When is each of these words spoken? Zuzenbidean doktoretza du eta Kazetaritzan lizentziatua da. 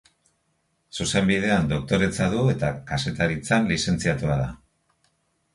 Zuzenbidean 0.99 1.69
doktoretza 1.73 2.31
du 2.33 2.41
eta 2.55 2.71
Kazetaritzan 2.89 3.71
lizentziatua 3.73 4.43
da. 4.45 4.51